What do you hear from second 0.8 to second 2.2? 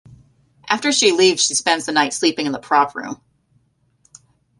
she leaves he spends the night